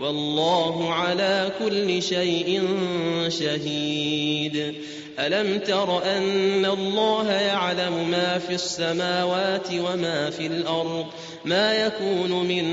والله 0.00 0.94
على 0.94 1.50
كل 1.58 2.02
شيء 2.02 2.68
شهيد. 3.28 4.74
ألم 5.18 5.58
تر 5.58 6.16
أن 6.16 6.66
الله 6.66 7.32
يعلم 7.32 8.10
ما 8.10 8.38
في 8.38 8.54
السماوات 8.54 9.68
وما 9.72 10.30
في 10.30 10.46
الأرض؟ 10.46 11.06
ما 11.44 11.74
يكون 11.74 12.48
من 12.48 12.64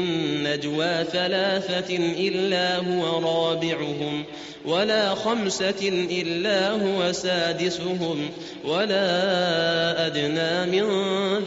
نجوى 0.43 1.03
ثلاثة 1.03 1.95
إلا 1.97 2.77
هو 2.77 3.19
رابعهم 3.19 4.23
ولا 4.65 5.15
خمسة 5.15 5.89
إلا 6.11 6.71
هو 6.71 7.11
سادسهم 7.11 8.29
ولا 8.65 10.07
أدنى 10.07 10.81
من 10.81 10.89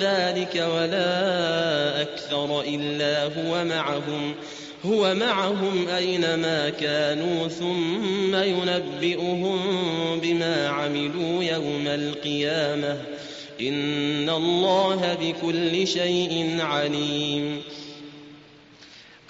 ذلك 0.01 0.55
ولا 0.55 2.03
أكثر 2.03 2.61
إلا 2.61 3.25
هو 3.25 3.65
معهم. 3.65 4.35
هو 4.85 5.15
معهم 5.15 5.89
أينما 5.89 6.71
كانوا 6.71 7.49
ثم 7.49 8.35
ينبئهم 8.35 9.61
بما 10.21 10.69
عملوا 10.69 11.45
يوم 11.45 11.87
القيامة. 11.87 13.01
إن 13.61 14.31
الله 14.31 15.17
بكل 15.21 15.87
شيء 15.87 16.57
عليم. 16.61 17.63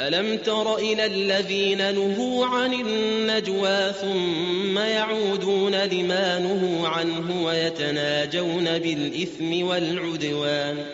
ألم 0.00 0.38
تر 0.38 0.76
إلى 0.76 1.06
الذين 1.06 1.94
نهوا 1.94 2.46
عن 2.46 2.74
النجوى 2.74 3.92
ثم 3.92 4.78
يعودون 4.78 5.74
لما 5.74 6.38
نهوا 6.38 6.88
عنه 6.88 7.44
ويتناجون 7.44 8.78
بالإثم 8.78 9.66
والعدوان 9.66 10.84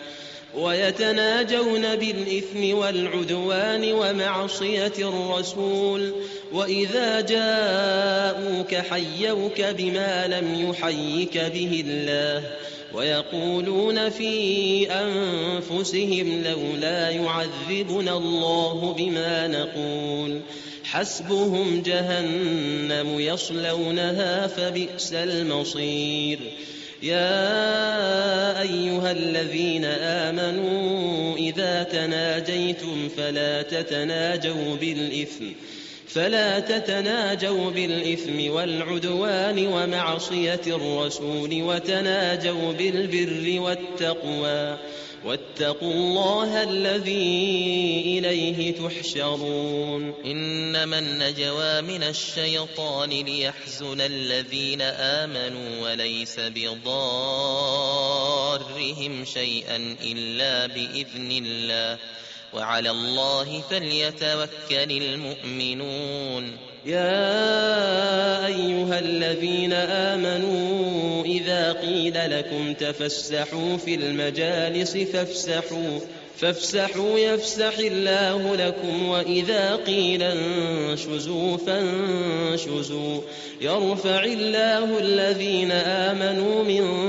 ويتناجون 0.59 1.95
بالإثم 1.95 2.77
والعدوان 2.77 3.91
ومعصية 3.93 4.93
الرسول 4.99 6.13
وإذا 6.53 7.21
جاءوك 7.21 8.75
حيوك 8.75 9.61
بما 9.61 10.27
لم 10.27 10.69
يحيك 10.69 11.37
به 11.37 11.83
الله 11.87 12.43
ويقولون 12.93 14.09
في 14.09 14.91
أنفسهم 14.91 16.43
لولا 16.43 17.09
يعذبنا 17.09 18.17
الله 18.17 18.95
بما 18.97 19.47
نقول 19.47 20.41
حسبهم 20.83 21.81
جهنم 21.85 23.19
يصلونها 23.19 24.47
فبئس 24.47 25.13
المصير 25.13 26.39
يا 27.03 28.61
أيها 28.61 29.11
الذين 29.11 29.85
آمنوا 29.85 31.37
إذا 31.37 31.83
تناجيتم 31.83 33.09
فلا 33.17 33.61
تتناجوا 33.61 34.75
بالإثم 34.75 35.45
فلا 36.09 36.59
تتناجوا 36.59 37.71
بالإثم 37.71 38.51
والعدوان 38.51 39.67
ومعصية 39.67 40.61
الرسول 40.67 41.61
وتناجوا 41.61 42.73
بالبر 42.73 43.59
والتقوى. 43.61 44.77
واتقوا 45.25 45.93
الله 45.93 46.63
الذي 46.63 48.03
إليه 48.05 48.73
تحشرون. 48.75 50.13
إنما 50.25 50.99
النجوى 50.99 51.81
من 51.81 52.03
الشيطان 52.03 53.09
ليحزن 53.09 54.01
الذين 54.01 54.81
آمنوا 54.81 55.91
وليس 55.91 56.39
بضارهم 56.39 56.85
شيئا 59.25 59.95
إلا 60.03 60.67
بإذن 60.67 61.31
الله. 61.31 61.97
وعلى 62.53 62.91
الله 62.91 63.61
فليتوكل 63.69 64.91
المؤمنون. 64.91 66.57
يا 66.85 68.45
أيها 68.45 68.99
الذين 68.99 69.73
آمنوا 69.73 71.25
إذا 71.25 71.73
قيل 71.73 72.13
لكم 72.37 72.73
تفسحوا 72.73 73.77
في 73.77 73.95
المجالس 73.95 74.97
فافسحوا 74.97 75.99
فافسحوا 76.37 77.19
يفسح 77.19 77.77
الله 77.77 78.55
لكم 78.55 79.09
وإذا 79.09 79.75
قيل 79.75 80.23
انشزوا 80.23 81.57
فانشزوا. 81.57 83.21
يرفع 83.61 84.23
الله 84.23 84.99
الذين 84.99 85.71
آمنوا 85.71 86.63
منكم 86.63 87.08